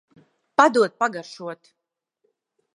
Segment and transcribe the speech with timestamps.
[0.57, 1.61] Padod pagaršot.